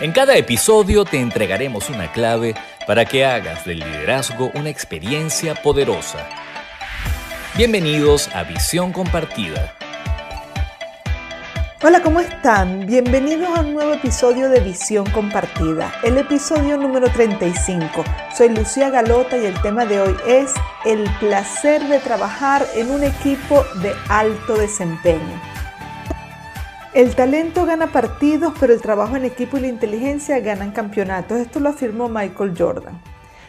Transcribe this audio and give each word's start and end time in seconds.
En 0.00 0.10
cada 0.10 0.36
episodio 0.36 1.04
te 1.04 1.20
entregaremos 1.20 1.88
una 1.88 2.10
clave 2.10 2.56
para 2.84 3.04
que 3.04 3.24
hagas 3.24 3.64
del 3.64 3.78
liderazgo 3.78 4.50
una 4.54 4.68
experiencia 4.68 5.54
poderosa. 5.54 6.28
Bienvenidos 7.56 8.28
a 8.34 8.42
Visión 8.42 8.92
Compartida. 8.92 9.72
Hola, 11.80 12.02
¿cómo 12.02 12.18
están? 12.18 12.86
Bienvenidos 12.86 13.56
a 13.56 13.60
un 13.60 13.74
nuevo 13.74 13.94
episodio 13.94 14.48
de 14.48 14.58
Visión 14.60 15.08
Compartida, 15.10 15.92
el 16.02 16.18
episodio 16.18 16.76
número 16.76 17.08
35. 17.08 18.02
Soy 18.36 18.48
Lucía 18.48 18.90
Galota 18.90 19.38
y 19.38 19.46
el 19.46 19.62
tema 19.62 19.84
de 19.84 20.00
hoy 20.00 20.16
es 20.26 20.52
el 20.84 21.08
placer 21.20 21.86
de 21.86 22.00
trabajar 22.00 22.66
en 22.74 22.90
un 22.90 23.04
equipo 23.04 23.64
de 23.80 23.94
alto 24.08 24.56
desempeño. 24.56 25.53
El 26.94 27.16
talento 27.16 27.66
gana 27.66 27.90
partidos, 27.90 28.54
pero 28.60 28.72
el 28.72 28.80
trabajo 28.80 29.16
en 29.16 29.24
equipo 29.24 29.56
y 29.56 29.62
la 29.62 29.66
inteligencia 29.66 30.38
ganan 30.38 30.70
campeonatos. 30.70 31.40
Esto 31.40 31.58
lo 31.58 31.70
afirmó 31.70 32.08
Michael 32.08 32.54
Jordan. 32.56 33.02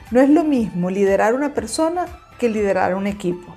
No 0.10 0.20
es 0.20 0.32
lo 0.32 0.44
mismo 0.44 0.90
liderar 0.90 1.36
una 1.36 1.54
persona 1.54 2.08
que 2.40 2.50
liderar 2.50 2.96
un 2.96 3.06
equipo. 3.06 3.54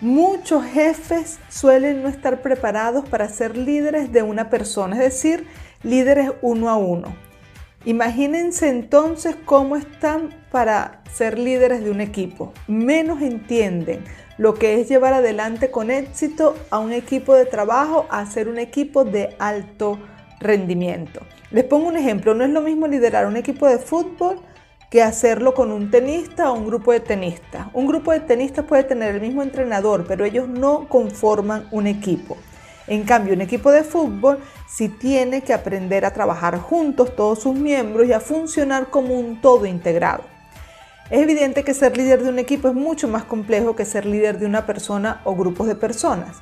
Muchos 0.00 0.64
jefes 0.64 1.40
suelen 1.48 2.04
no 2.04 2.08
estar 2.08 2.40
preparados 2.40 3.04
para 3.08 3.28
ser 3.28 3.56
líderes 3.56 4.12
de 4.12 4.22
una 4.22 4.48
persona, 4.48 4.94
es 4.94 5.02
decir, 5.02 5.48
líderes 5.82 6.30
uno 6.40 6.68
a 6.68 6.76
uno. 6.76 7.16
Imagínense 7.84 8.68
entonces 8.68 9.34
cómo 9.44 9.74
están 9.74 10.32
para 10.52 11.02
ser 11.12 11.36
líderes 11.36 11.82
de 11.82 11.90
un 11.90 12.00
equipo. 12.00 12.52
Menos 12.68 13.22
entienden 13.22 14.04
lo 14.38 14.54
que 14.54 14.80
es 14.80 14.88
llevar 14.88 15.14
adelante 15.14 15.70
con 15.70 15.90
éxito 15.90 16.56
a 16.70 16.78
un 16.78 16.92
equipo 16.92 17.34
de 17.34 17.46
trabajo 17.46 18.06
a 18.10 18.26
ser 18.26 18.48
un 18.48 18.58
equipo 18.58 19.04
de 19.04 19.36
alto 19.38 19.98
rendimiento. 20.40 21.20
Les 21.50 21.64
pongo 21.64 21.88
un 21.88 21.96
ejemplo, 21.96 22.34
no 22.34 22.44
es 22.44 22.50
lo 22.50 22.60
mismo 22.60 22.86
liderar 22.86 23.26
un 23.26 23.36
equipo 23.36 23.66
de 23.66 23.78
fútbol 23.78 24.40
que 24.90 25.02
hacerlo 25.02 25.54
con 25.54 25.72
un 25.72 25.90
tenista 25.90 26.50
o 26.50 26.54
un 26.54 26.66
grupo 26.66 26.92
de 26.92 27.00
tenistas. 27.00 27.66
Un 27.72 27.86
grupo 27.86 28.12
de 28.12 28.20
tenistas 28.20 28.64
puede 28.64 28.84
tener 28.84 29.14
el 29.14 29.20
mismo 29.20 29.42
entrenador, 29.42 30.04
pero 30.06 30.24
ellos 30.24 30.48
no 30.48 30.88
conforman 30.88 31.66
un 31.70 31.86
equipo. 31.86 32.36
En 32.86 33.04
cambio, 33.04 33.34
un 33.34 33.40
equipo 33.40 33.72
de 33.72 33.82
fútbol 33.82 34.38
sí 34.68 34.88
tiene 34.88 35.40
que 35.40 35.54
aprender 35.54 36.04
a 36.04 36.12
trabajar 36.12 36.58
juntos 36.58 37.16
todos 37.16 37.40
sus 37.40 37.54
miembros 37.54 38.06
y 38.06 38.12
a 38.12 38.20
funcionar 38.20 38.90
como 38.90 39.18
un 39.18 39.40
todo 39.40 39.64
integrado. 39.66 40.33
Es 41.10 41.20
evidente 41.20 41.64
que 41.64 41.74
ser 41.74 41.98
líder 41.98 42.22
de 42.22 42.30
un 42.30 42.38
equipo 42.38 42.68
es 42.68 42.74
mucho 42.74 43.08
más 43.08 43.24
complejo 43.24 43.76
que 43.76 43.84
ser 43.84 44.06
líder 44.06 44.38
de 44.38 44.46
una 44.46 44.64
persona 44.64 45.20
o 45.24 45.34
grupos 45.34 45.66
de 45.66 45.74
personas. 45.74 46.38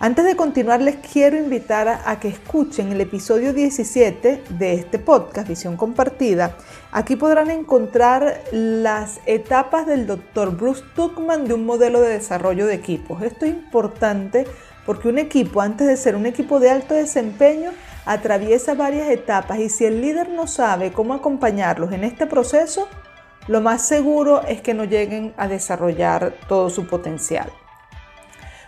Antes 0.00 0.24
de 0.24 0.34
continuar, 0.34 0.82
les 0.82 0.96
quiero 0.96 1.36
invitar 1.36 2.02
a, 2.04 2.18
que 2.18 2.26
escuchen 2.26 2.90
el 2.90 3.00
episodio 3.00 3.52
17 3.52 4.42
de 4.50 4.74
este 4.74 4.98
podcast, 4.98 5.46
Visión 5.46 5.76
Compartida. 5.76 6.56
Aquí 6.90 7.14
podrán 7.14 7.52
encontrar 7.52 8.42
las 8.50 9.20
etapas 9.26 9.86
del 9.86 10.08
Dr. 10.08 10.56
Bruce 10.56 10.82
Tuckman 10.96 11.46
de 11.46 11.54
un 11.54 11.64
modelo 11.64 12.00
de 12.00 12.08
desarrollo 12.08 12.66
de 12.66 12.74
equipos. 12.74 13.22
Esto 13.22 13.46
es 13.46 13.52
importante 13.52 14.44
porque 14.84 15.08
un 15.08 15.18
equipo, 15.18 15.60
antes 15.60 15.86
de 15.86 15.96
ser 15.96 16.16
un 16.16 16.26
equipo 16.26 16.58
de 16.58 16.70
alto 16.70 16.94
desempeño, 16.94 17.70
atraviesa 18.04 18.74
varias 18.74 19.08
etapas 19.08 19.60
y 19.60 19.68
si 19.68 19.84
el 19.84 20.00
líder 20.00 20.30
no 20.30 20.48
sabe 20.48 20.92
cómo 20.92 21.14
acompañarlos 21.14 21.92
en 21.92 22.02
este 22.02 22.26
proceso, 22.26 22.88
lo 23.46 23.60
más 23.60 23.86
seguro 23.86 24.42
es 24.42 24.62
que 24.62 24.74
no 24.74 24.84
lleguen 24.84 25.34
a 25.36 25.48
desarrollar 25.48 26.34
todo 26.48 26.70
su 26.70 26.86
potencial. 26.86 27.52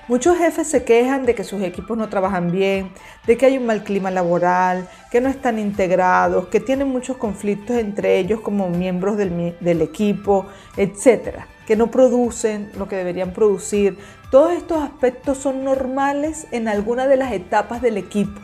Muchos 0.09 0.39
jefes 0.39 0.69
se 0.69 0.85
quejan 0.85 1.27
de 1.27 1.35
que 1.35 1.43
sus 1.43 1.61
equipos 1.63 1.99
no 1.99 2.09
trabajan 2.09 2.53
bien, 2.53 2.93
de 3.27 3.37
que 3.37 3.47
hay 3.47 3.59
un 3.59 3.67
mal 3.67 3.83
clima 3.83 4.09
laboral, 4.13 4.89
que 5.11 5.21
no 5.21 5.29
están 5.29 5.59
integrados, 5.59 6.47
que 6.47 6.61
tienen 6.61 6.89
muchos 6.89 7.17
conflictos 7.17 7.77
entre 7.77 8.19
ellos 8.19 8.41
como 8.41 8.69
miembros 8.69 9.17
del, 9.17 9.83
equipo, 9.83 10.47
etc. 10.77 11.39
Que 11.67 11.75
no 11.75 11.91
producen 11.91 12.71
lo 12.79 12.87
que 12.87 12.95
deberían 12.95 13.33
producir. 13.33 13.99
Todos 14.31 14.53
estos 14.53 14.81
aspectos 14.81 15.39
son 15.39 15.65
normales 15.65 16.47
en 16.53 16.69
alguna 16.69 17.09
de 17.09 17.17
las 17.17 17.33
etapas 17.33 17.83
del 17.83 17.97
equipo 17.97 18.41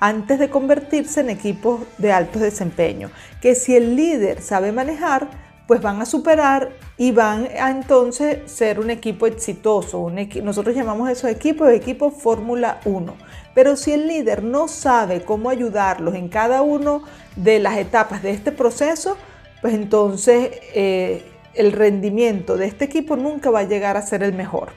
antes 0.00 0.40
de 0.40 0.50
convertirse 0.50 1.20
en 1.20 1.30
equipos 1.30 1.80
de 1.98 2.12
alto 2.12 2.40
desempeño, 2.40 3.10
que 3.40 3.54
si 3.54 3.76
el 3.76 3.94
líder 3.94 4.42
sabe 4.42 4.72
manejar, 4.72 5.43
pues 5.66 5.80
van 5.80 6.00
a 6.00 6.06
superar 6.06 6.70
y 6.96 7.12
van 7.12 7.48
a 7.58 7.70
entonces 7.70 8.50
ser 8.50 8.78
un 8.78 8.90
equipo 8.90 9.26
exitoso. 9.26 10.10
nosotros 10.42 10.74
llamamos 10.74 11.08
esos 11.08 11.30
equipos 11.30 11.70
equipos 11.70 12.14
Fórmula 12.14 12.80
1. 12.84 13.14
Pero 13.54 13.76
si 13.76 13.92
el 13.92 14.08
líder 14.08 14.42
no 14.42 14.68
sabe 14.68 15.22
cómo 15.22 15.48
ayudarlos 15.48 16.14
en 16.14 16.28
cada 16.28 16.62
una 16.62 17.00
de 17.36 17.60
las 17.60 17.78
etapas 17.78 18.22
de 18.22 18.30
este 18.32 18.52
proceso, 18.52 19.16
pues 19.62 19.74
entonces 19.74 20.50
eh, 20.74 21.24
el 21.54 21.72
rendimiento 21.72 22.56
de 22.56 22.66
este 22.66 22.84
equipo 22.84 23.16
nunca 23.16 23.50
va 23.50 23.60
a 23.60 23.64
llegar 23.64 23.96
a 23.96 24.02
ser 24.02 24.22
el 24.22 24.34
mejor. 24.34 24.70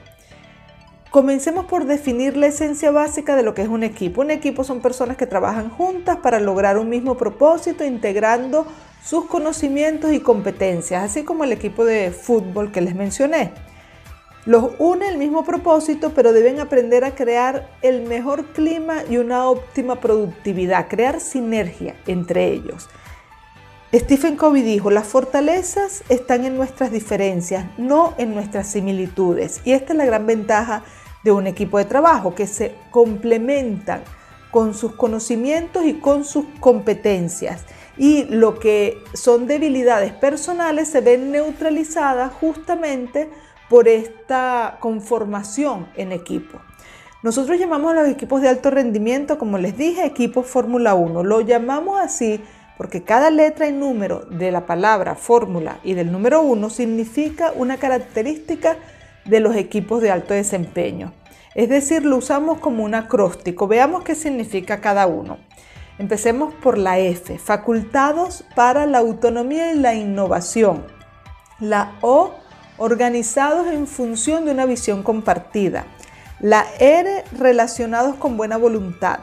Comencemos 1.10 1.64
por 1.64 1.86
definir 1.86 2.36
la 2.36 2.48
esencia 2.48 2.90
básica 2.90 3.34
de 3.34 3.42
lo 3.42 3.54
que 3.54 3.62
es 3.62 3.68
un 3.68 3.82
equipo. 3.82 4.20
Un 4.20 4.30
equipo 4.30 4.62
son 4.62 4.80
personas 4.80 5.16
que 5.16 5.26
trabajan 5.26 5.70
juntas 5.70 6.18
para 6.18 6.38
lograr 6.38 6.76
un 6.78 6.90
mismo 6.90 7.16
propósito, 7.16 7.82
integrando 7.84 8.66
sus 9.04 9.26
conocimientos 9.26 10.12
y 10.12 10.20
competencias, 10.20 11.04
así 11.04 11.24
como 11.24 11.44
el 11.44 11.52
equipo 11.52 11.84
de 11.84 12.10
fútbol 12.10 12.72
que 12.72 12.80
les 12.80 12.94
mencioné. 12.94 13.52
Los 14.44 14.70
une 14.78 15.08
el 15.08 15.18
mismo 15.18 15.44
propósito, 15.44 16.12
pero 16.14 16.32
deben 16.32 16.58
aprender 16.60 17.04
a 17.04 17.14
crear 17.14 17.68
el 17.82 18.02
mejor 18.02 18.46
clima 18.46 19.02
y 19.08 19.18
una 19.18 19.48
óptima 19.48 20.00
productividad, 20.00 20.88
crear 20.88 21.20
sinergia 21.20 21.96
entre 22.06 22.46
ellos. 22.52 22.88
Stephen 23.92 24.36
Covey 24.36 24.62
dijo, 24.62 24.90
las 24.90 25.06
fortalezas 25.06 26.02
están 26.08 26.44
en 26.44 26.56
nuestras 26.56 26.90
diferencias, 26.92 27.66
no 27.78 28.14
en 28.18 28.34
nuestras 28.34 28.68
similitudes. 28.68 29.60
Y 29.64 29.72
esta 29.72 29.92
es 29.92 29.98
la 29.98 30.04
gran 30.06 30.26
ventaja 30.26 30.82
de 31.24 31.32
un 31.32 31.46
equipo 31.46 31.78
de 31.78 31.86
trabajo, 31.86 32.34
que 32.34 32.46
se 32.46 32.74
complementan 32.90 34.02
con 34.50 34.74
sus 34.74 34.92
conocimientos 34.94 35.84
y 35.84 35.94
con 35.94 36.24
sus 36.24 36.44
competencias 36.60 37.64
y 37.98 38.24
lo 38.24 38.58
que 38.58 39.02
son 39.12 39.46
debilidades 39.46 40.12
personales 40.12 40.88
se 40.88 41.00
ven 41.00 41.32
neutralizadas 41.32 42.32
justamente 42.32 43.28
por 43.68 43.88
esta 43.88 44.78
conformación 44.80 45.88
en 45.96 46.12
equipo. 46.12 46.60
Nosotros 47.22 47.58
llamamos 47.58 47.92
a 47.92 48.02
los 48.02 48.08
equipos 48.08 48.40
de 48.40 48.48
alto 48.48 48.70
rendimiento, 48.70 49.38
como 49.38 49.58
les 49.58 49.76
dije, 49.76 50.06
equipos 50.06 50.46
Fórmula 50.46 50.94
1. 50.94 51.24
Lo 51.24 51.40
llamamos 51.40 52.00
así 52.00 52.40
porque 52.76 53.02
cada 53.02 53.30
letra 53.30 53.66
y 53.66 53.72
número 53.72 54.20
de 54.30 54.52
la 54.52 54.64
palabra 54.64 55.16
fórmula 55.16 55.80
y 55.82 55.94
del 55.94 56.12
número 56.12 56.42
1 56.42 56.70
significa 56.70 57.52
una 57.56 57.76
característica 57.76 58.76
de 59.24 59.40
los 59.40 59.56
equipos 59.56 60.00
de 60.00 60.12
alto 60.12 60.32
desempeño. 60.32 61.12
Es 61.56 61.68
decir, 61.68 62.04
lo 62.04 62.16
usamos 62.16 62.60
como 62.60 62.84
un 62.84 62.94
acróstico. 62.94 63.66
Veamos 63.66 64.04
qué 64.04 64.14
significa 64.14 64.80
cada 64.80 65.08
uno. 65.08 65.38
Empecemos 65.98 66.54
por 66.54 66.78
la 66.78 66.98
F, 66.98 67.38
facultados 67.38 68.44
para 68.54 68.86
la 68.86 68.98
autonomía 68.98 69.72
y 69.72 69.78
la 69.78 69.94
innovación. 69.94 70.86
La 71.58 71.94
O, 72.02 72.34
organizados 72.76 73.66
en 73.66 73.88
función 73.88 74.44
de 74.44 74.52
una 74.52 74.64
visión 74.64 75.02
compartida. 75.02 75.86
La 76.40 76.64
R, 76.78 77.24
relacionados 77.36 78.14
con 78.14 78.36
buena 78.36 78.56
voluntad. 78.56 79.20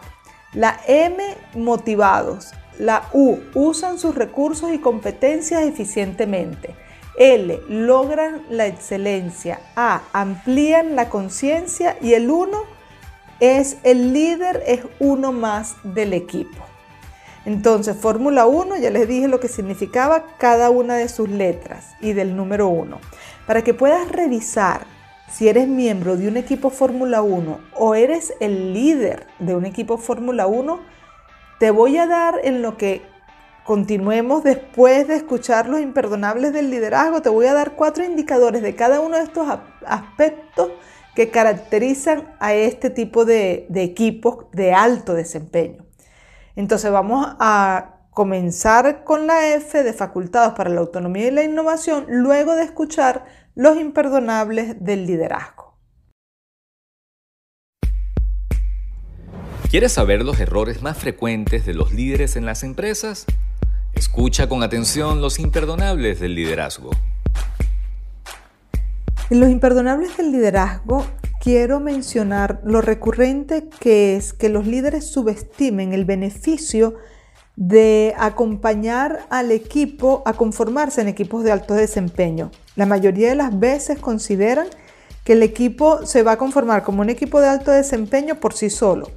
La 0.51 0.81
M, 0.85 1.23
motivados. 1.53 2.51
La 2.77 3.03
U, 3.13 3.39
usan 3.53 3.97
sus 3.97 4.15
recursos 4.15 4.73
y 4.73 4.79
competencias 4.79 5.63
eficientemente. 5.63 6.75
L, 7.17 7.61
logran 7.69 8.43
la 8.49 8.67
excelencia. 8.67 9.61
A, 9.77 10.01
amplían 10.11 10.97
la 10.97 11.09
conciencia. 11.09 11.97
Y 12.01 12.15
el 12.15 12.29
1, 12.29 12.74
es 13.39 13.77
el 13.83 14.13
líder, 14.13 14.63
es 14.65 14.81
uno 14.99 15.31
más 15.31 15.75
del 15.83 16.13
equipo. 16.13 16.63
Entonces, 17.45 17.95
Fórmula 17.95 18.47
1, 18.47 18.77
ya 18.77 18.89
les 18.89 19.07
dije 19.07 19.27
lo 19.27 19.39
que 19.39 19.47
significaba 19.47 20.25
cada 20.37 20.71
una 20.71 20.95
de 20.95 21.07
sus 21.09 21.29
letras 21.29 21.91
y 22.01 22.13
del 22.13 22.35
número 22.35 22.67
1. 22.67 22.99
Para 23.45 23.63
que 23.63 23.75
puedas 23.75 24.11
revisar 24.11 24.87
si 25.31 25.47
eres 25.47 25.67
miembro 25.67 26.17
de 26.17 26.27
un 26.27 26.37
equipo 26.37 26.69
Fórmula 26.69 27.21
1 27.21 27.59
o 27.73 27.95
eres 27.95 28.33
el 28.39 28.73
líder 28.73 29.27
de 29.39 29.55
un 29.55 29.65
equipo 29.65 29.97
Fórmula 29.97 30.47
1, 30.47 30.79
te 31.59 31.71
voy 31.71 31.97
a 31.97 32.07
dar 32.07 32.39
en 32.43 32.61
lo 32.61 32.77
que 32.77 33.03
continuemos 33.63 34.43
después 34.43 35.07
de 35.07 35.15
escuchar 35.15 35.67
los 35.67 35.81
imperdonables 35.81 36.53
del 36.53 36.69
liderazgo, 36.69 37.21
te 37.21 37.29
voy 37.29 37.47
a 37.47 37.53
dar 37.53 37.73
cuatro 37.73 38.03
indicadores 38.03 38.61
de 38.61 38.75
cada 38.75 39.01
uno 39.01 39.17
de 39.17 39.23
estos 39.23 39.47
aspectos 39.85 40.71
que 41.15 41.29
caracterizan 41.29 42.35
a 42.39 42.53
este 42.53 42.89
tipo 42.89 43.25
de, 43.25 43.67
equipos 43.73 44.45
de 44.51 44.73
alto 44.73 45.13
desempeño. 45.13 45.85
Entonces 46.55 46.91
vamos 46.91 47.35
a 47.39 48.01
comenzar 48.11 49.03
con 49.03 49.27
la 49.27 49.55
F 49.55 49.83
de 49.83 49.93
facultados 49.93 50.53
para 50.53 50.69
la 50.69 50.81
autonomía 50.81 51.27
y 51.27 51.31
la 51.31 51.43
innovación, 51.43 52.05
luego 52.09 52.55
de 52.55 52.63
escuchar 52.63 53.25
los 53.55 53.77
imperdonables 53.77 54.83
del 54.83 55.05
liderazgo. 55.05 55.77
¿Quieres 59.69 59.93
saber 59.93 60.23
los 60.23 60.39
errores 60.39 60.81
más 60.81 60.97
frecuentes 60.97 61.65
de 61.65 61.73
los 61.73 61.91
líderes 61.91 62.35
en 62.35 62.45
las 62.45 62.63
empresas? 62.63 63.25
Escucha 63.93 64.47
con 64.47 64.63
atención 64.63 65.21
los 65.21 65.39
imperdonables 65.39 66.19
del 66.19 66.35
liderazgo. 66.35 66.91
En 69.31 69.39
los 69.39 69.49
imperdonables 69.49 70.15
del 70.17 70.31
liderazgo 70.31 71.03
quiero 71.41 71.79
mencionar 71.79 72.61
lo 72.63 72.81
recurrente 72.81 73.67
que 73.79 74.15
es 74.15 74.33
que 74.33 74.49
los 74.49 74.67
líderes 74.67 75.07
subestimen 75.07 75.93
el 75.93 76.05
beneficio 76.05 76.93
de 77.55 78.13
acompañar 78.19 79.25
al 79.31 79.51
equipo 79.51 80.21
a 80.27 80.33
conformarse 80.33 81.01
en 81.01 81.07
equipos 81.07 81.43
de 81.43 81.51
alto 81.51 81.73
desempeño. 81.73 82.51
La 82.75 82.85
mayoría 82.85 83.29
de 83.29 83.35
las 83.35 83.57
veces 83.57 83.97
consideran 83.97 84.67
que 85.23 85.33
el 85.33 85.41
equipo 85.41 86.05
se 86.05 86.21
va 86.21 86.33
a 86.33 86.37
conformar 86.37 86.83
como 86.83 87.01
un 87.01 87.09
equipo 87.09 87.41
de 87.41 87.47
alto 87.47 87.71
desempeño 87.71 88.35
por 88.35 88.53
sí 88.53 88.69
solo 88.69 89.09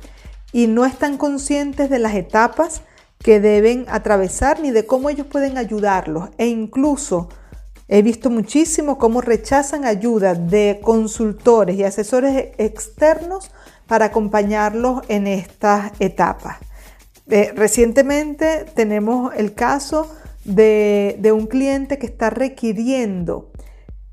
y 0.53 0.69
no 0.69 0.87
están 0.87 1.19
conscientes 1.19 1.91
de 1.91 1.99
las 1.99 2.15
etapas 2.15 2.81
que 3.23 3.41
deben 3.41 3.85
atravesar 3.89 4.61
ni 4.61 4.71
de 4.71 4.87
cómo 4.87 5.11
ellos 5.11 5.27
pueden 5.27 5.59
ayudarlos. 5.59 6.31
E 6.39 6.47
incluso 6.47 7.29
he 7.89 8.03
visto 8.03 8.31
muchísimo 8.31 8.99
cómo 8.99 9.21
rechazan 9.21 9.85
ayuda 9.85 10.35
de 10.35 10.81
consultores 10.83 11.77
y 11.77 11.85
asesores 11.85 12.49
externos 12.59 13.51
para 13.87 14.07
acompañarlos 14.07 15.03
en 15.09 15.27
estas 15.27 15.93
etapas. 15.99 16.59
Eh, 17.31 17.53
recientemente 17.55 18.67
tenemos 18.75 19.35
el 19.35 19.55
caso 19.55 20.11
de, 20.45 21.31
un 21.33 21.47
cliente 21.47 21.99
que 21.99 22.07
está 22.07 22.31
requiriendo 22.31 23.51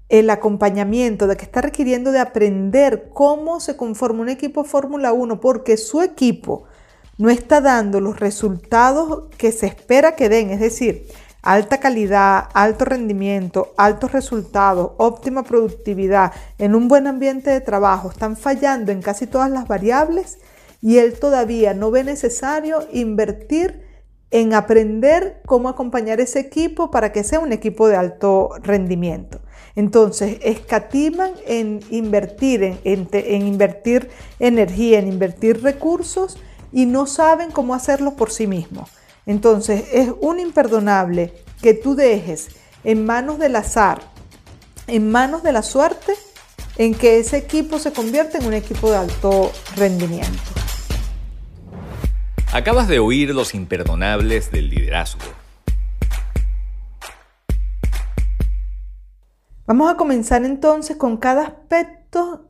el 0.10 0.30
acompañamiento, 0.30 1.28
de 1.28 1.36
que 1.36 1.46
está 1.46 1.62
requiriendo 1.62 2.12
de 2.12 2.20
aprender 2.20 3.10
cómo 3.14 3.60
se 3.60 3.76
conforma 3.76 4.22
un 4.22 4.30
equipo 4.30 4.64
Fórmula 4.64 5.14
1, 5.14 5.40
porque 5.40 5.78
su 5.78 6.02
equipo 6.02 6.66
no 7.18 7.30
está 7.30 7.62
dando 7.62 8.02
los 8.02 8.20
resultados 8.20 9.30
que 9.38 9.52
se 9.52 9.68
espera 9.68 10.16
que 10.16 10.30
den, 10.30 10.52
es 10.52 10.60
decir, 10.60 11.08
alta 11.46 11.80
calidad, 11.80 12.50
alto 12.54 12.86
rendimiento, 12.86 13.74
altos 13.78 14.12
resultados, 14.12 14.92
óptima 14.98 15.44
productividad, 15.44 16.34
en 16.58 16.76
un 16.76 16.88
buen 16.88 17.08
ambiente 17.08 17.52
de 17.52 17.62
trabajo, 17.62 18.10
están 18.10 18.36
fallando 18.36 18.92
en 18.92 19.02
casi 19.02 19.28
todas 19.28 19.52
las 19.52 19.68
variables 19.68 20.40
y 20.82 20.98
él 20.98 21.18
todavía 21.20 21.74
no 21.74 21.92
ve 21.92 22.04
necesario 22.04 22.86
invertir 22.92 23.86
en 24.32 24.54
aprender 24.54 25.42
cómo 25.46 25.70
acompañar 25.70 26.20
ese 26.20 26.40
equipo 26.40 26.90
para 26.90 27.12
que 27.12 27.24
sea 27.24 27.40
un 27.40 27.54
equipo 27.54 27.88
de 27.88 27.96
alto 27.96 28.50
rendimiento. 28.62 29.40
Entonces, 29.76 30.40
escatiman 30.42 31.32
en 31.46 31.80
invertir, 31.92 32.80
en, 32.84 33.08
invertir 33.48 34.10
energía, 34.40 35.00
en 35.00 35.10
invertir 35.10 35.62
recursos 35.62 36.38
y 36.72 36.86
no 36.88 37.06
saben 37.06 37.52
cómo 37.52 37.76
hacerlo 37.76 38.16
por 38.16 38.32
sí 38.32 38.48
mismos. 38.48 38.90
Entonces, 39.26 39.86
es 39.92 40.12
un 40.22 40.40
imperdonable 40.40 41.34
que 41.62 41.74
tú 41.74 41.96
dejes 41.96 42.50
en 42.84 43.06
manos 43.06 43.40
del 43.40 43.56
azar, 43.56 44.02
en 44.88 45.12
manos 45.12 45.42
de 45.42 45.52
la 45.52 45.64
suerte, 45.64 46.14
en 46.78 46.94
que 46.94 47.20
ese 47.20 47.38
equipo 47.38 47.80
se 47.80 47.94
convierta 47.94 48.38
en 48.38 48.46
un 48.46 48.54
equipo 48.54 48.92
de 48.92 48.98
alto 48.98 49.52
rendimiento. 49.76 50.40
Acabas 52.54 52.88
de 52.88 53.00
oír 53.00 53.34
los 53.34 53.54
imperdonables 53.54 54.52
del 54.52 54.70
liderazgo. 54.70 55.26
Vamos 59.68 59.92
a 59.92 59.98
comenzar 59.98 60.46
entonces 60.46 60.96
con 60.96 61.18
cada 61.18 61.44
aspecto 61.44 62.45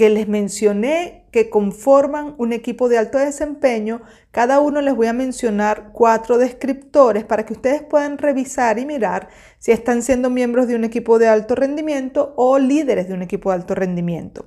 que 0.00 0.08
les 0.08 0.28
mencioné 0.28 1.26
que 1.30 1.50
conforman 1.50 2.34
un 2.38 2.54
equipo 2.54 2.88
de 2.88 2.96
alto 2.96 3.18
desempeño. 3.18 4.00
Cada 4.30 4.58
uno 4.60 4.80
les 4.80 4.96
voy 4.96 5.08
a 5.08 5.12
mencionar 5.12 5.90
cuatro 5.92 6.38
descriptores 6.38 7.24
para 7.24 7.44
que 7.44 7.52
ustedes 7.52 7.82
puedan 7.82 8.16
revisar 8.16 8.78
y 8.78 8.86
mirar 8.86 9.28
si 9.58 9.72
están 9.72 10.00
siendo 10.00 10.30
miembros 10.30 10.68
de 10.68 10.74
un 10.74 10.84
equipo 10.84 11.18
de 11.18 11.28
alto 11.28 11.54
rendimiento 11.54 12.32
o 12.38 12.58
líderes 12.58 13.08
de 13.08 13.12
un 13.12 13.20
equipo 13.20 13.50
de 13.50 13.56
alto 13.56 13.74
rendimiento. 13.74 14.46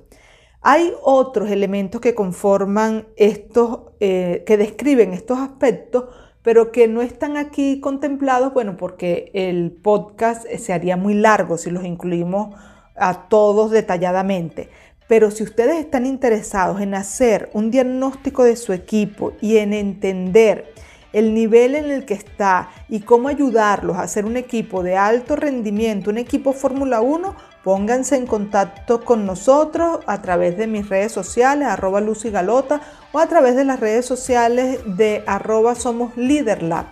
Hay 0.60 0.92
otros 1.04 1.48
elementos 1.48 2.00
que 2.00 2.16
conforman 2.16 3.06
estos, 3.14 3.92
eh, 4.00 4.42
que 4.48 4.56
describen 4.56 5.12
estos 5.12 5.38
aspectos, 5.38 6.06
pero 6.42 6.72
que 6.72 6.88
no 6.88 7.00
están 7.00 7.36
aquí 7.36 7.78
contemplados, 7.78 8.52
bueno, 8.52 8.76
porque 8.76 9.30
el 9.34 9.70
podcast 9.70 10.48
se 10.48 10.72
haría 10.72 10.96
muy 10.96 11.14
largo 11.14 11.58
si 11.58 11.70
los 11.70 11.84
incluimos 11.84 12.56
a 12.96 13.28
todos 13.28 13.70
detalladamente. 13.70 14.70
Pero 15.06 15.30
si 15.30 15.42
ustedes 15.42 15.76
están 15.76 16.06
interesados 16.06 16.80
en 16.80 16.94
hacer 16.94 17.50
un 17.52 17.70
diagnóstico 17.70 18.44
de 18.44 18.56
su 18.56 18.72
equipo 18.72 19.32
y 19.40 19.58
en 19.58 19.72
entender 19.72 20.72
el 21.14 21.32
nivel 21.32 21.76
en 21.76 21.90
el 21.90 22.04
que 22.04 22.14
está 22.14 22.70
y 22.88 23.00
cómo 23.00 23.28
ayudarlos 23.28 23.96
a 23.96 24.08
ser 24.08 24.24
un 24.26 24.36
equipo 24.36 24.82
de 24.82 24.96
alto 24.96 25.36
rendimiento, 25.36 26.10
un 26.10 26.18
equipo 26.18 26.52
Fórmula 26.52 27.00
1, 27.02 27.36
pónganse 27.62 28.16
en 28.16 28.26
contacto 28.26 29.04
con 29.04 29.24
nosotros 29.24 30.00
a 30.06 30.20
través 30.22 30.56
de 30.56 30.66
mis 30.66 30.88
redes 30.88 31.12
sociales, 31.12 31.68
arroba 31.68 32.00
Lucy 32.00 32.30
Galota, 32.30 32.80
o 33.12 33.20
a 33.20 33.26
través 33.28 33.54
de 33.54 33.64
las 33.64 33.78
redes 33.78 34.04
sociales 34.06 34.80
de 34.96 35.22
arroba 35.26 35.76
Somos 35.76 36.16
Leaderlab 36.16 36.86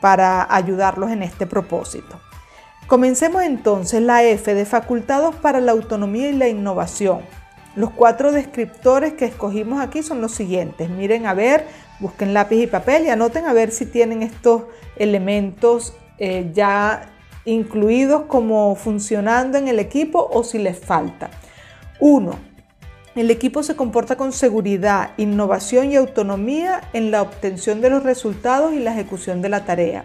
para 0.00 0.52
ayudarlos 0.52 1.12
en 1.12 1.22
este 1.22 1.46
propósito. 1.46 2.20
Comencemos 2.88 3.44
entonces 3.44 4.02
la 4.02 4.24
F 4.24 4.52
de 4.52 4.64
facultados 4.64 5.36
para 5.36 5.60
la 5.60 5.70
autonomía 5.70 6.28
y 6.28 6.32
la 6.32 6.48
innovación. 6.48 7.20
Los 7.76 7.90
cuatro 7.90 8.32
descriptores 8.32 9.12
que 9.12 9.26
escogimos 9.26 9.80
aquí 9.80 10.02
son 10.02 10.20
los 10.20 10.32
siguientes. 10.32 10.90
Miren 10.90 11.26
a 11.26 11.34
ver, 11.34 11.66
busquen 12.00 12.34
lápiz 12.34 12.62
y 12.62 12.66
papel 12.66 13.06
y 13.06 13.10
anoten 13.10 13.46
a 13.46 13.52
ver 13.52 13.70
si 13.70 13.86
tienen 13.86 14.22
estos 14.22 14.62
elementos 14.96 15.94
eh, 16.18 16.50
ya 16.52 17.10
incluidos 17.44 18.22
como 18.26 18.74
funcionando 18.74 19.56
en 19.56 19.68
el 19.68 19.78
equipo 19.78 20.28
o 20.32 20.42
si 20.42 20.58
les 20.58 20.78
falta. 20.78 21.30
Uno, 22.00 22.36
el 23.14 23.30
equipo 23.30 23.62
se 23.62 23.76
comporta 23.76 24.16
con 24.16 24.32
seguridad, 24.32 25.10
innovación 25.16 25.92
y 25.92 25.96
autonomía 25.96 26.80
en 26.92 27.10
la 27.10 27.22
obtención 27.22 27.80
de 27.80 27.90
los 27.90 28.02
resultados 28.02 28.72
y 28.72 28.78
la 28.78 28.92
ejecución 28.92 29.42
de 29.42 29.48
la 29.48 29.64
tarea. 29.64 30.04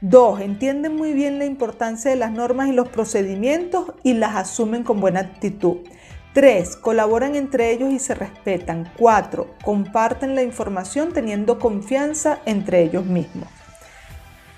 2. 0.00 0.40
Entienden 0.40 0.94
muy 0.94 1.12
bien 1.12 1.38
la 1.38 1.44
importancia 1.44 2.10
de 2.10 2.16
las 2.16 2.30
normas 2.30 2.68
y 2.68 2.72
los 2.72 2.88
procedimientos 2.88 3.92
y 4.04 4.14
las 4.14 4.36
asumen 4.36 4.84
con 4.84 5.00
buena 5.00 5.20
actitud. 5.20 5.78
3. 6.38 6.76
Colaboran 6.76 7.34
entre 7.34 7.72
ellos 7.72 7.90
y 7.90 7.98
se 7.98 8.14
respetan. 8.14 8.88
4. 8.96 9.56
Comparten 9.64 10.36
la 10.36 10.44
información 10.44 11.12
teniendo 11.12 11.58
confianza 11.58 12.38
entre 12.46 12.80
ellos 12.80 13.04
mismos. 13.06 13.48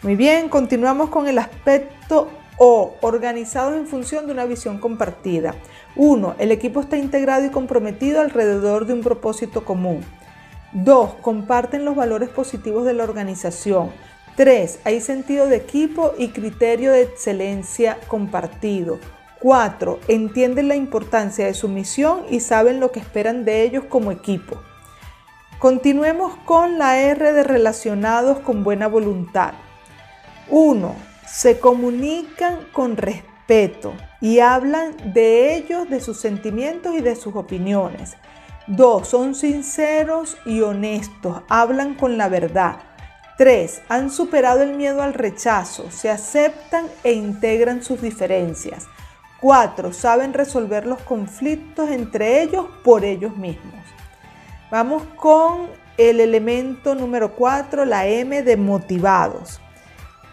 Muy 0.03 0.15
bien, 0.15 0.51
continuamos 0.51 1.09
con 1.09 1.27
el 1.27 1.39
aspecto 1.39 2.29
O, 2.59 2.97
organizados 3.01 3.79
en 3.79 3.87
función 3.87 4.27
de 4.27 4.33
una 4.33 4.45
visión 4.45 4.77
compartida. 4.77 5.55
1. 5.97 6.35
El 6.39 6.53
equipo 6.53 6.81
está 6.81 6.99
integrado 6.99 7.47
y 7.47 7.49
comprometido 7.49 8.21
alrededor 8.21 8.85
de 8.85 8.93
un 8.93 9.01
propósito 9.01 9.65
común. 9.65 10.05
2. 10.73 11.15
Comparten 11.23 11.87
los 11.87 11.97
valores 11.97 12.29
positivos 12.29 12.85
de 12.85 12.93
la 12.93 13.05
organización. 13.05 13.91
3. 14.37 14.81
Hay 14.85 15.01
sentido 15.01 15.47
de 15.47 15.57
equipo 15.57 16.13
y 16.19 16.29
criterio 16.29 16.93
de 16.93 17.01
excelencia 17.01 17.97
compartido. 18.07 18.99
4. 19.41 20.01
Entienden 20.09 20.69
la 20.69 20.77
importancia 20.77 21.47
de 21.47 21.55
su 21.55 21.69
misión 21.69 22.25
y 22.31 22.41
saben 22.41 22.79
lo 22.79 22.93
que 22.93 23.01
esperan 23.01 23.45
de 23.45 23.63
ellos 23.63 23.85
como 23.89 24.13
equipo. 24.13 24.61
Continuemos 25.59 26.37
con 26.45 26.79
la 26.79 27.01
R 27.01 27.33
de 27.33 27.43
relacionados 27.43 28.41
con 28.41 28.63
buena 28.65 28.87
voluntad. 28.87 29.55
1. 30.49 30.95
Se 31.27 31.59
comunican 31.59 32.67
con 32.73 32.97
respeto 32.97 33.95
y 34.21 34.41
hablan 34.41 34.95
de 35.15 35.55
ellos, 35.57 35.89
de 35.89 36.01
sus 36.01 36.19
sentimientos 36.19 36.95
y 36.95 37.01
de 37.01 37.17
sus 37.17 37.35
opiniones. 37.35 38.17
2. 38.67 39.09
Son 39.09 39.35
sinceros 39.35 40.37
y 40.45 40.61
honestos, 40.61 41.43
hablan 41.49 41.95
con 41.95 42.19
la 42.19 42.29
verdad. 42.29 42.77
3. 43.39 43.83
Han 43.89 44.11
superado 44.11 44.63
el 44.63 44.77
miedo 44.77 45.03
al 45.03 45.15
rechazo, 45.15 45.91
se 45.91 46.11
aceptan 46.11 46.87
e 47.05 47.13
integran 47.13 47.83
sus 47.83 48.03
diferencias. 48.03 48.87
4. 49.41 49.93
Saben 49.93 50.33
resolver 50.33 50.87
los 50.87 51.01
conflictos 51.03 51.91
entre 51.91 52.43
ellos 52.43 52.67
por 52.85 53.05
ellos 53.05 53.37
mismos. 53.37 53.81
Vamos 54.71 55.03
con 55.17 55.69
el 55.97 56.21
elemento 56.21 56.95
número 56.95 57.35
4, 57.35 57.85
la 57.85 58.07
M 58.07 58.43
de 58.43 58.57
motivados. 58.57 59.61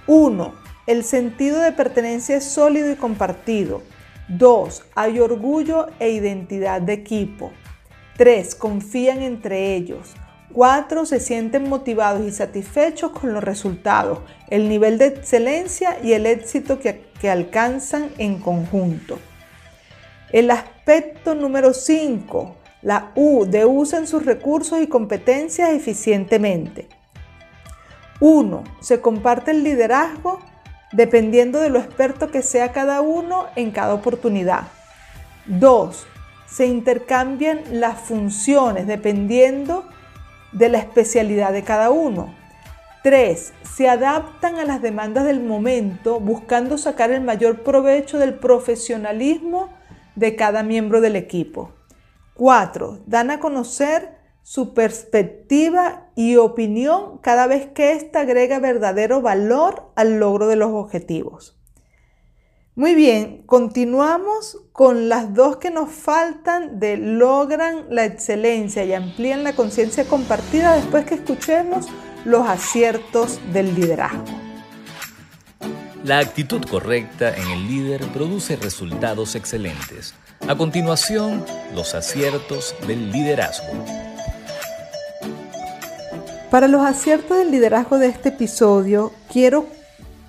1. 0.07 0.53
El 0.85 1.03
sentido 1.03 1.59
de 1.59 1.71
pertenencia 1.71 2.37
es 2.37 2.45
sólido 2.45 2.91
y 2.91 2.95
compartido. 2.95 3.81
2. 4.29 4.83
Hay 4.95 5.19
orgullo 5.19 5.87
e 5.99 6.09
identidad 6.09 6.81
de 6.81 6.93
equipo. 6.93 7.51
3. 8.17 8.55
Confían 8.55 9.21
entre 9.21 9.75
ellos. 9.75 10.13
4. 10.57 11.05
Se 11.05 11.19
sienten 11.19 11.69
motivados 11.69 12.25
y 12.25 12.31
satisfechos 12.31 13.11
con 13.11 13.31
los 13.31 13.43
resultados, 13.43 14.21
el 14.49 14.67
nivel 14.67 14.97
de 14.97 15.05
excelencia 15.05 15.99
y 16.03 16.13
el 16.13 16.25
éxito 16.25 16.79
que, 16.79 17.11
que 17.21 17.29
alcanzan 17.29 18.09
en 18.17 18.39
conjunto. 18.39 19.19
El 20.31 20.49
aspecto 20.49 21.35
número 21.35 21.75
5. 21.75 22.55
La 22.81 23.11
U 23.13 23.45
de 23.45 23.65
usen 23.65 24.07
sus 24.07 24.25
recursos 24.25 24.81
y 24.81 24.87
competencias 24.87 25.69
eficientemente. 25.73 26.89
1. 28.19 28.63
Se 28.81 28.99
comparte 28.99 29.51
el 29.51 29.63
liderazgo 29.63 30.39
dependiendo 30.91 31.59
de 31.59 31.69
lo 31.69 31.77
experto 31.77 32.31
que 32.31 32.41
sea 32.41 32.71
cada 32.71 33.01
uno 33.01 33.45
en 33.55 33.69
cada 33.69 33.93
oportunidad. 33.93 34.63
2. 35.45 36.07
Se 36.47 36.65
intercambian 36.65 37.61
las 37.73 38.01
funciones 38.01 38.87
dependiendo 38.87 39.85
de 40.51 40.69
la 40.69 40.79
especialidad 40.79 41.53
de 41.53 41.63
cada 41.63 41.89
uno. 41.89 42.33
3. 43.03 43.53
Se 43.75 43.87
adaptan 43.87 44.57
a 44.57 44.65
las 44.65 44.81
demandas 44.81 45.25
del 45.25 45.39
momento 45.41 46.19
buscando 46.19 46.77
sacar 46.77 47.11
el 47.11 47.21
mayor 47.21 47.63
provecho 47.63 48.17
del 48.17 48.33
profesionalismo 48.33 49.69
de 50.15 50.35
cada 50.35 50.63
miembro 50.63 50.99
del 50.99 51.15
equipo. 51.15 51.71
4. 52.33 52.99
Dan 53.05 53.31
a 53.31 53.39
conocer 53.39 54.17
su 54.43 54.73
perspectiva 54.73 56.09
y 56.15 56.37
opinión 56.37 57.17
cada 57.19 57.47
vez 57.47 57.67
que 57.67 57.91
ésta 57.91 58.21
agrega 58.21 58.59
verdadero 58.59 59.21
valor 59.21 59.91
al 59.95 60.19
logro 60.19 60.47
de 60.47 60.55
los 60.55 60.71
objetivos. 60.71 61.56
Muy 62.77 62.93
bien, 62.93 63.41
continuamos 63.47 64.59
con 64.71 65.09
las 65.09 65.33
dos 65.33 65.57
que 65.57 65.71
nos 65.71 65.89
faltan 65.89 66.79
de 66.79 66.95
logran 66.95 67.87
la 67.89 68.05
excelencia 68.05 68.85
y 68.85 68.93
amplían 68.93 69.43
la 69.43 69.53
conciencia 69.53 70.05
compartida 70.05 70.75
después 70.75 71.03
que 71.03 71.15
escuchemos 71.15 71.87
los 72.23 72.47
aciertos 72.47 73.39
del 73.51 73.73
liderazgo. 73.73 74.25
La 76.03 76.19
actitud 76.19 76.63
correcta 76.69 77.35
en 77.35 77.47
el 77.47 77.67
líder 77.67 78.01
produce 78.09 78.55
resultados 78.57 79.33
excelentes. 79.33 80.13
A 80.47 80.55
continuación, 80.55 81.43
los 81.73 81.95
aciertos 81.95 82.75
del 82.85 83.11
liderazgo. 83.11 83.73
Para 86.51 86.67
los 86.67 86.85
aciertos 86.85 87.39
del 87.39 87.49
liderazgo 87.49 87.97
de 87.97 88.09
este 88.09 88.29
episodio, 88.29 89.13
quiero 89.33 89.65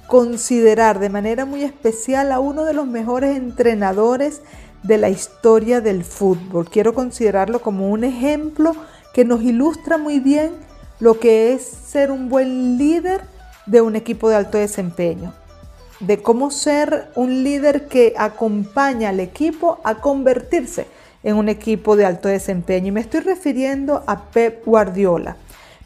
considerar 0.09 0.99
de 0.99 1.11
manera 1.11 1.45
muy 1.45 1.63
especial 1.63 2.33
a 2.33 2.41
uno 2.41 2.65
de 2.65 2.73
los 2.73 2.87
mejores 2.87 3.37
entrenadores 3.37 4.41
de 4.83 4.97
la 4.97 5.11
historia 5.11 5.83
del 5.83 6.03
fútbol. 6.03 6.69
Quiero 6.71 6.95
considerarlo 6.95 7.61
como 7.61 7.91
un 7.91 8.05
ejemplo 8.05 8.75
que 9.13 9.27
nos 9.27 9.43
ilustra 9.43 9.99
muy 9.99 10.19
bien 10.19 10.53
lo 10.99 11.21
que 11.21 11.53
es 11.53 11.63
ser 11.63 12.11
un 12.11 12.31
buen 12.31 12.79
líder 12.79 13.21
de 13.67 13.83
un 13.83 13.97
equipo 13.97 14.31
de 14.31 14.37
alto 14.37 14.57
desempeño, 14.57 15.35
de 16.01 16.23
cómo 16.23 16.51
ser 16.51 17.11
un 17.15 17.45
líder 17.45 17.87
que 17.87 18.15
acompaña 18.17 19.11
al 19.11 19.21
equipo 19.21 19.79
a 19.85 19.97
convertirse 19.97 20.87
en 21.23 21.37
un 21.37 21.51
equipo 21.51 21.97
de 21.97 22.07
alto 22.07 22.29
desempeño. 22.29 22.89
Y 22.89 22.93
me 22.93 23.01
estoy 23.01 23.21
refiriendo 23.21 24.05
a 24.07 24.31
Pep 24.31 24.65
Guardiola. 24.65 25.37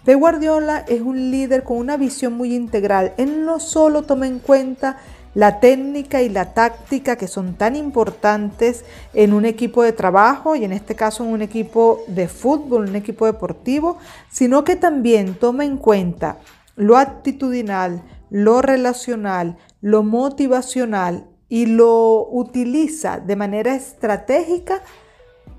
Pep 0.05 0.19
Guardiola 0.19 0.85
es 0.89 1.01
un 1.01 1.31
líder 1.31 1.63
con 1.63 1.77
una 1.77 1.97
visión 1.97 2.33
muy 2.33 2.57
integral. 2.57 3.13
Él 3.19 3.45
no 3.45 3.61
solo 3.61 4.03
toma 4.03 4.27
en 4.27 4.41
cuenta 4.41 4.99
la 5.35 5.61
técnica 5.61 6.23
y 6.23 6.29
la 6.29 6.55
táctica 6.55 7.15
que 7.15 7.29
son 7.29 7.55
tan 7.55 7.77
importantes 7.77 8.85
en 9.15 9.33
un 9.33 9.45
equipo 9.45 9.85
de 9.85 9.93
trabajo 9.93 10.57
y 10.57 10.65
en 10.65 10.73
este 10.73 10.97
caso 10.97 11.25
en 11.25 11.31
un 11.31 11.41
equipo 11.41 12.03
de 12.09 12.27
fútbol, 12.27 12.89
un 12.89 12.97
equipo 12.97 13.27
deportivo, 13.27 13.99
sino 14.29 14.65
que 14.65 14.75
también 14.75 15.35
toma 15.35 15.65
en 15.65 15.77
cuenta 15.77 16.39
lo 16.75 16.97
actitudinal, 16.97 18.03
lo 18.29 18.61
relacional, 18.61 19.57
lo 19.81 20.03
motivacional 20.03 21.29
y 21.49 21.67
lo 21.67 22.29
utiliza 22.29 23.21
de 23.21 23.37
manera 23.37 23.75
estratégica 23.77 24.83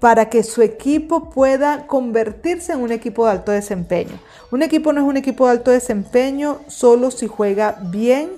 para 0.04 0.30
que 0.30 0.44
su 0.44 0.62
equipo 0.62 1.30
pueda 1.30 1.88
convertirse 1.88 2.74
en 2.74 2.82
un 2.82 2.92
equipo 2.92 3.24
de 3.24 3.32
alto 3.32 3.54
desempeño. 3.54 4.20
Un 4.52 4.62
equipo 4.62 4.92
no 4.92 5.00
es 5.00 5.08
un 5.08 5.16
equipo 5.16 5.46
de 5.46 5.52
alto 5.52 5.72
desempeño 5.72 6.60
solo 6.68 7.10
si 7.10 7.28
juega 7.28 7.78
bien 7.84 8.32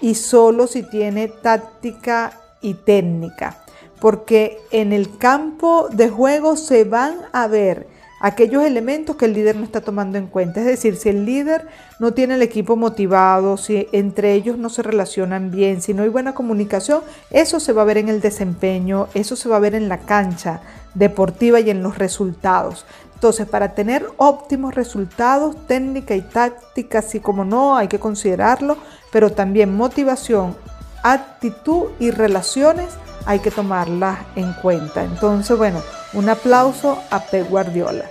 y 0.00 0.16
solo 0.16 0.66
si 0.66 0.82
tiene 0.82 1.28
táctica 1.28 2.32
y 2.60 2.74
técnica, 2.74 3.62
porque 4.00 4.58
en 4.72 4.92
el 4.92 5.16
campo 5.16 5.86
de 5.92 6.08
juego 6.08 6.56
se 6.56 6.82
van 6.82 7.14
a 7.32 7.46
ver 7.46 7.86
aquellos 8.20 8.64
elementos 8.64 9.16
que 9.16 9.26
el 9.26 9.34
líder 9.34 9.56
no 9.56 9.64
está 9.64 9.80
tomando 9.80 10.18
en 10.18 10.26
cuenta. 10.26 10.60
Es 10.60 10.66
decir, 10.66 10.96
si 10.96 11.08
el 11.08 11.24
líder 11.24 11.68
no 11.98 12.12
tiene 12.12 12.34
el 12.34 12.42
equipo 12.42 12.76
motivado, 12.76 13.56
si 13.56 13.88
entre 13.92 14.32
ellos 14.34 14.58
no 14.58 14.68
se 14.68 14.82
relacionan 14.82 15.50
bien, 15.50 15.82
si 15.82 15.94
no 15.94 16.02
hay 16.02 16.08
buena 16.08 16.34
comunicación, 16.34 17.02
eso 17.30 17.60
se 17.60 17.72
va 17.72 17.82
a 17.82 17.86
ver 17.86 17.98
en 17.98 18.08
el 18.08 18.20
desempeño, 18.20 19.08
eso 19.14 19.36
se 19.36 19.48
va 19.48 19.56
a 19.56 19.60
ver 19.60 19.74
en 19.74 19.88
la 19.88 19.98
cancha 19.98 20.60
deportiva 20.94 21.60
y 21.60 21.70
en 21.70 21.82
los 21.82 21.98
resultados. 21.98 22.86
Entonces, 23.14 23.48
para 23.48 23.74
tener 23.74 24.06
óptimos 24.18 24.74
resultados, 24.74 25.56
técnica 25.66 26.14
y 26.14 26.20
táctica, 26.20 26.98
así 26.98 27.20
como 27.20 27.44
no, 27.44 27.76
hay 27.76 27.88
que 27.88 27.98
considerarlo, 27.98 28.76
pero 29.10 29.32
también 29.32 29.74
motivación, 29.74 30.54
actitud 31.02 31.84
y 31.98 32.10
relaciones 32.10 32.88
hay 33.24 33.40
que 33.40 33.50
tomarlas 33.50 34.18
en 34.36 34.52
cuenta. 34.54 35.02
Entonces, 35.02 35.56
bueno, 35.56 35.80
un 36.12 36.28
aplauso 36.28 37.02
a 37.10 37.20
Pep 37.20 37.48
Guardiola. 37.48 38.10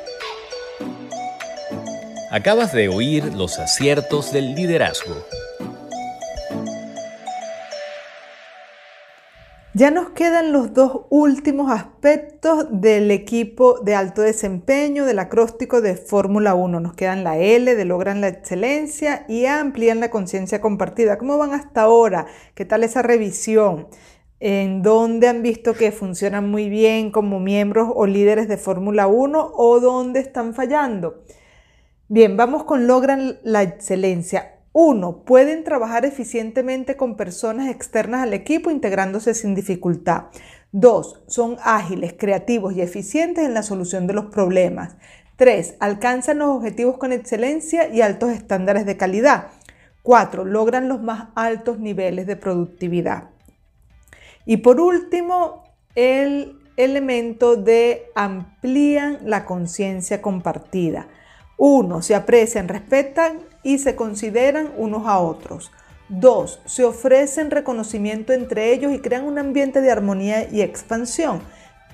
Acabas 2.31 2.73
de 2.73 2.89
oír 2.89 3.33
los 3.33 3.59
aciertos 3.59 4.33
del 4.33 4.55
liderazgo. 4.55 5.15
Ya 9.73 9.91
nos 9.91 10.11
quedan 10.11 10.53
los 10.53 10.73
dos 10.73 11.01
últimos 11.09 11.69
aspectos 11.69 12.67
del 12.71 13.11
equipo 13.11 13.79
de 13.79 13.93
alto 13.93 14.21
desempeño 14.21 15.05
del 15.05 15.19
acróstico 15.19 15.81
de 15.81 15.97
Fórmula 15.97 16.55
1. 16.55 16.79
Nos 16.79 16.93
quedan 16.93 17.25
la 17.25 17.37
L 17.37 17.75
de 17.75 17.83
logran 17.83 18.21
la 18.21 18.29
excelencia 18.29 19.25
y 19.27 19.47
amplían 19.47 19.99
la 19.99 20.11
conciencia 20.11 20.61
compartida. 20.61 21.17
¿Cómo 21.17 21.37
van 21.37 21.53
hasta 21.53 21.81
ahora? 21.81 22.25
¿Qué 22.53 22.63
tal 22.63 22.85
esa 22.85 23.01
revisión? 23.01 23.87
En 24.39 24.81
dónde 24.81 25.27
han 25.27 25.41
visto 25.41 25.73
que 25.73 25.91
funcionan 25.91 26.49
muy 26.49 26.69
bien 26.69 27.11
como 27.11 27.39
miembros 27.39 27.89
o 27.93 28.05
líderes 28.05 28.47
de 28.47 28.57
Fórmula 28.57 29.07
1 29.07 29.51
o 29.55 29.79
dónde 29.79 30.19
están 30.19 30.53
fallando. 30.53 31.23
Bien, 32.07 32.37
vamos 32.37 32.65
con 32.65 32.87
logran 32.87 33.39
la 33.43 33.63
excelencia. 33.63 34.59
Uno, 34.73 35.23
pueden 35.23 35.63
trabajar 35.63 36.05
eficientemente 36.05 36.97
con 36.97 37.15
personas 37.15 37.69
externas 37.69 38.23
al 38.23 38.33
equipo 38.33 38.69
integrándose 38.69 39.33
sin 39.33 39.55
dificultad. 39.55 40.25
Dos, 40.73 41.23
son 41.27 41.55
ágiles, 41.63 42.13
creativos 42.19 42.75
y 42.75 42.81
eficientes 42.81 43.45
en 43.45 43.53
la 43.53 43.63
solución 43.63 44.05
de 44.05 44.13
los 44.13 44.25
problemas. 44.25 44.97
Tres, 45.37 45.75
alcanzan 45.79 46.39
los 46.39 46.49
objetivos 46.49 46.97
con 46.97 47.13
excelencia 47.13 47.87
y 47.87 48.01
altos 48.01 48.31
estándares 48.31 48.85
de 48.85 48.97
calidad. 48.97 49.47
Cuatro, 50.03 50.43
logran 50.43 50.89
los 50.89 51.01
más 51.01 51.29
altos 51.35 51.79
niveles 51.79 52.27
de 52.27 52.35
productividad. 52.35 53.29
Y 54.45 54.57
por 54.57 54.79
último, 54.79 55.63
el 55.95 56.59
elemento 56.77 57.55
de 57.55 58.07
amplían 58.15 59.19
la 59.23 59.45
conciencia 59.45 60.21
compartida. 60.21 61.07
Uno, 61.57 62.01
se 62.01 62.15
aprecian, 62.15 62.67
respetan 62.67 63.39
y 63.63 63.79
se 63.79 63.95
consideran 63.95 64.71
unos 64.77 65.07
a 65.07 65.19
otros. 65.19 65.71
Dos, 66.09 66.59
se 66.65 66.83
ofrecen 66.83 67.49
reconocimiento 67.49 68.33
entre 68.33 68.73
ellos 68.73 68.93
y 68.93 68.99
crean 68.99 69.25
un 69.25 69.39
ambiente 69.39 69.81
de 69.81 69.89
armonía 69.89 70.47
y 70.51 70.61
expansión. 70.61 71.41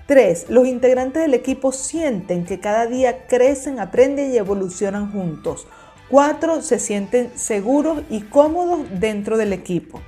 Tres, 0.07 0.47
los 0.49 0.67
integrantes 0.67 1.21
del 1.21 1.33
equipo 1.33 1.71
sienten 1.71 2.43
que 2.43 2.59
cada 2.59 2.87
día 2.87 3.27
crecen, 3.27 3.79
aprenden 3.79 4.33
y 4.33 4.37
evolucionan 4.37 5.11
juntos. 5.11 5.67
Cuatro, 6.09 6.61
se 6.61 6.79
sienten 6.79 7.31
seguros 7.35 8.03
y 8.09 8.21
cómodos 8.21 8.81
dentro 8.99 9.37
del 9.37 9.53
equipo. 9.53 10.01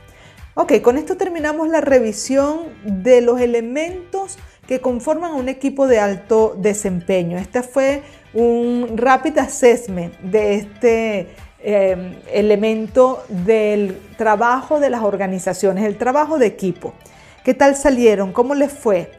Ok, 0.56 0.82
con 0.84 1.00
esto 1.00 1.18
terminamos 1.18 1.68
la 1.68 1.82
revisión 1.82 2.60
de 2.84 3.22
los 3.22 3.42
elementos 3.42 4.38
que 4.68 4.82
conforman 4.82 5.34
un 5.34 5.50
equipo 5.50 5.88
de 5.88 6.00
alto 6.00 6.56
desempeño. 6.56 7.40
Este 7.40 7.64
fue 7.64 8.04
un 8.36 8.96
rapid 8.96 9.36
assessment 9.40 10.14
de 10.20 10.54
este 10.54 11.28
eh, 11.60 12.22
elemento 12.32 13.24
del 13.30 14.00
trabajo 14.16 14.80
de 14.80 14.92
las 14.92 15.02
organizaciones, 15.02 15.86
el 15.86 15.98
trabajo 15.98 16.38
de 16.38 16.46
equipo. 16.46 16.94
¿Qué 17.44 17.56
tal 17.56 17.76
salieron? 17.76 18.32
¿Cómo 18.32 18.54
les 18.54 18.72
fue? 18.72 19.12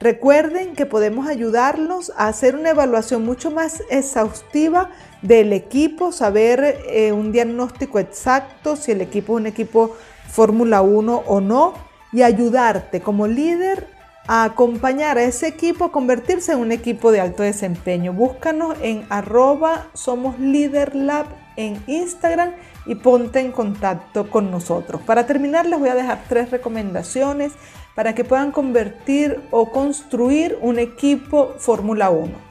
Recuerden 0.00 0.74
que 0.74 0.86
podemos 0.86 1.28
ayudarlos 1.28 2.10
a 2.16 2.26
hacer 2.26 2.56
una 2.56 2.70
evaluación 2.70 3.24
mucho 3.24 3.52
más 3.52 3.82
exhaustiva 3.90 4.90
del 5.22 5.52
equipo, 5.52 6.10
saber 6.10 6.78
eh, 6.88 7.12
un 7.12 7.30
diagnóstico 7.30 8.00
exacto, 8.00 8.74
si 8.74 8.90
el 8.90 9.02
equipo 9.02 9.34
es 9.34 9.40
un 9.42 9.46
equipo 9.46 9.96
Fórmula 10.30 10.82
1 10.82 11.24
o 11.26 11.40
no 11.40 11.74
y 12.12 12.22
ayudarte 12.22 13.00
como 13.00 13.26
líder 13.26 13.86
a 14.26 14.44
acompañar 14.44 15.18
a 15.18 15.22
ese 15.24 15.48
equipo 15.48 15.84
a 15.84 15.92
convertirse 15.92 16.52
en 16.52 16.60
un 16.60 16.72
equipo 16.72 17.10
de 17.10 17.20
alto 17.20 17.42
desempeño. 17.42 18.12
Búscanos 18.12 18.76
en 18.80 19.04
arroba 19.08 19.88
somos 19.92 20.36
lab 20.38 21.26
en 21.56 21.82
Instagram 21.86 22.52
y 22.86 22.94
ponte 22.94 23.40
en 23.40 23.52
contacto 23.52 24.30
con 24.30 24.50
nosotros. 24.50 25.02
Para 25.02 25.26
terminar 25.26 25.66
les 25.66 25.78
voy 25.78 25.88
a 25.88 25.94
dejar 25.94 26.22
tres 26.28 26.50
recomendaciones 26.50 27.52
para 27.94 28.14
que 28.14 28.24
puedan 28.24 28.52
convertir 28.52 29.40
o 29.50 29.70
construir 29.70 30.58
un 30.62 30.78
equipo 30.78 31.54
Fórmula 31.58 32.10
1. 32.10 32.50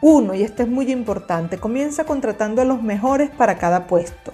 Uno, 0.00 0.34
y 0.34 0.42
esto 0.42 0.62
es 0.62 0.68
muy 0.68 0.90
importante, 0.90 1.58
comienza 1.58 2.04
contratando 2.04 2.62
a 2.62 2.64
los 2.64 2.82
mejores 2.82 3.30
para 3.30 3.58
cada 3.58 3.86
puesto 3.86 4.32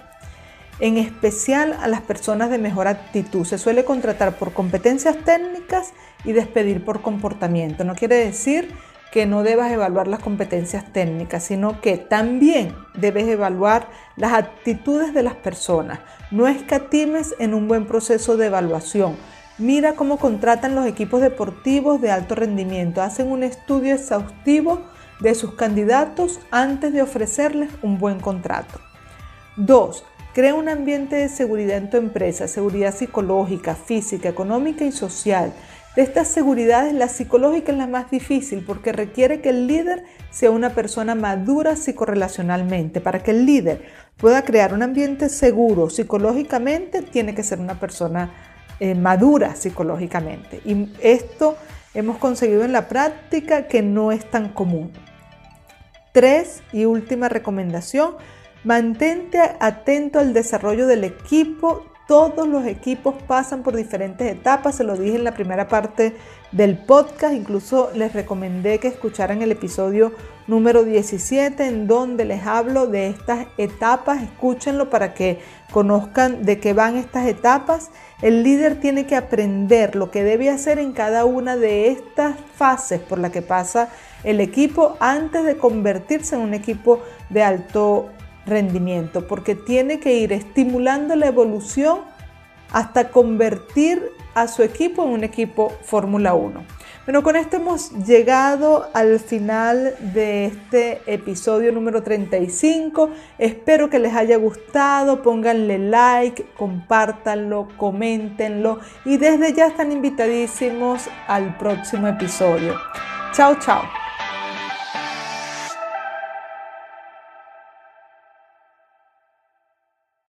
en 0.81 0.97
especial 0.97 1.77
a 1.81 1.89
las 1.89 2.01
personas 2.01 2.51
de 2.51 2.59
mejor 2.59 2.87
actitud. 2.87 3.45
Se 3.45 3.59
suele 3.59 3.85
contratar 3.85 4.37
por 4.37 4.53
competencias 4.53 5.17
técnicas 5.25 5.93
y 6.25 6.33
despedir 6.33 6.85
por 6.85 7.03
comportamiento. 7.03 7.85
No 7.85 7.95
quiere 7.95 8.17
decir 8.17 8.73
que 9.13 9.27
no 9.27 9.43
debas 9.43 9.73
evaluar 9.73 10.07
las 10.07 10.21
competencias 10.21 10.93
técnicas, 10.93 11.45
sino 11.45 11.81
que 11.81 11.97
también 11.97 12.75
debes 12.95 13.27
evaluar 13.27 13.89
las 14.17 14.35
actitudes 14.35 15.15
de 15.15 15.23
las 15.23 15.35
personas. 15.35 16.01
No 16.31 16.47
escatimes 16.47 17.35
en 17.39 17.55
un 17.55 17.69
buen 17.69 17.87
proceso 17.87 18.37
de 18.37 18.47
evaluación. 18.47 19.17
Mira 19.57 19.95
cómo 19.95 20.19
contratan 20.19 20.75
los 20.75 20.87
equipos 20.87 21.21
deportivos 21.21 22.01
de 22.01 22.13
alto 22.13 22.35
rendimiento. 22.35 23.03
Hacen 23.03 23.29
un 23.33 23.43
estudio 23.43 23.95
exhaustivo 23.95 24.83
de 25.21 25.35
sus 25.35 25.55
candidatos 25.55 26.39
antes 26.51 26.93
de 26.93 27.03
ofrecerles 27.03 27.71
un 27.83 27.99
buen 27.99 28.21
contrato. 28.21 28.79
2. 29.57 30.05
Crea 30.35 30.55
un 30.55 30.69
ambiente 30.69 31.17
de 31.17 31.29
seguridad 31.29 31.79
en 31.79 31.91
tu 31.91 31.97
empresa, 31.97 32.49
seguridad 32.49 32.95
psicológica, 32.95 33.75
física, 33.75 34.29
económica 34.29 34.85
y 34.85 34.93
social. 34.93 35.53
De 35.97 36.03
estas 36.03 36.29
seguridades, 36.29 36.93
la 36.93 37.09
psicológica 37.09 37.73
es 37.73 37.79
la 37.79 37.89
más 37.89 38.11
difícil 38.11 38.63
porque 38.65 38.93
requiere 38.93 39.41
que 39.41 39.49
el 39.49 39.67
líder 39.67 40.05
sea 40.31 40.51
una 40.51 40.71
persona 40.71 41.17
madura 41.17 41.75
psicorrelacionalmente. 41.75 43.01
Para 43.01 43.23
que 43.23 43.33
el 43.33 43.47
líder 43.47 43.83
pueda 44.17 44.43
crear 44.43 44.75
un 44.75 44.83
ambiente 44.83 45.29
seguro 45.29 45.91
psicológicamente, 45.91 47.03
tiene 47.03 47.35
que 47.35 47.43
ser 47.43 47.59
una 47.59 47.81
persona 47.81 48.31
eh, 48.79 48.95
madura 48.95 49.57
psicológicamente. 49.57 50.61
Y 50.65 50.93
esto 51.01 51.57
hemos 51.95 52.19
conseguido 52.19 52.65
en 52.65 52.71
la 52.71 52.87
práctica 52.87 53.67
que 53.67 53.83
no 53.83 54.13
es 54.13 54.31
tan 54.31 54.51
común. 54.51 54.93
Tres 56.13 56.63
y 56.73 56.85
última 56.85 57.29
recomendación, 57.29 58.15
Mantente 58.65 59.41
atento 59.61 60.19
al 60.19 60.33
desarrollo 60.33 60.89
del 60.89 61.05
equipo. 61.05 61.85
Todos 62.09 62.49
los 62.49 62.65
equipos 62.65 63.15
pasan 63.27 63.63
por 63.63 63.77
diferentes 63.77 64.33
etapas, 64.33 64.77
se 64.77 64.85
lo 64.85 64.97
dije 64.97 65.17
en 65.17 65.25
la 65.25 65.35
primera 65.35 65.69
parte 65.69 66.17
del 66.53 66.79
podcast, 66.79 67.35
incluso 67.35 67.91
les 67.95 68.15
recomendé 68.15 68.79
que 68.79 68.89
escucharan 68.89 69.43
el 69.43 69.53
episodio 69.53 70.13
número 70.47 70.85
17 70.85 71.67
en 71.67 71.87
donde 71.87 72.25
les 72.25 72.47
hablo 72.47 72.87
de 72.87 73.09
estas 73.09 73.47
etapas, 73.59 74.23
escúchenlo 74.23 74.89
para 74.89 75.13
que 75.13 75.39
conozcan 75.71 76.45
de 76.45 76.59
qué 76.59 76.73
van 76.73 76.97
estas 76.97 77.27
etapas. 77.27 77.91
El 78.23 78.43
líder 78.43 78.81
tiene 78.81 79.07
que 79.07 79.15
aprender 79.15 79.95
lo 79.95 80.11
que 80.11 80.25
debe 80.25 80.49
hacer 80.49 80.79
en 80.79 80.93
cada 80.93 81.27
una 81.27 81.57
de 81.57 81.89
estas 81.89 82.37
fases 82.57 83.01
por 83.01 83.19
la 83.19 83.31
que 83.31 83.43
pasa 83.43 83.91
el 84.25 84.41
equipo 84.41 84.97
antes 84.99 85.45
de 85.45 85.59
convertirse 85.59 86.35
en 86.35 86.41
un 86.41 86.55
equipo 86.55 87.03
de 87.29 87.43
alto 87.43 88.09
rendimiento, 88.49 89.27
porque 89.27 89.55
tiene 89.55 90.01
que 90.01 90.15
ir 90.15 90.33
estimulando 90.33 91.15
la 91.17 91.27
evolución 91.27 92.01
hasta 92.73 93.11
convertir 93.11 94.03
a 94.35 94.49
su 94.49 94.63
equipo 94.63 95.05
en 95.05 95.11
un 95.11 95.25
equipo 95.25 95.73
Fórmula 95.85 96.35
1. 96.35 96.79
Bueno, 97.09 97.23
con 97.23 97.37
esto 97.37 97.57
hemos 97.57 97.91
llegado 98.07 98.91
al 98.93 99.19
final 99.19 99.95
de 100.13 100.45
este 100.45 101.01
episodio 101.07 101.73
número 101.73 102.03
35. 102.03 103.09
Espero 103.39 103.89
que 103.89 103.99
les 103.99 104.15
haya 104.15 104.37
gustado. 104.37 105.23
Pónganle 105.23 105.79
like, 105.79 106.45
compártanlo, 106.59 107.69
coméntenlo 107.79 108.81
y 109.07 109.17
desde 109.17 109.55
ya 109.55 109.69
están 109.69 109.91
invitadísimos 109.91 111.09
al 111.27 111.57
próximo 111.57 112.09
episodio. 112.09 112.75
Chao, 113.33 113.55
chao. 113.59 114.08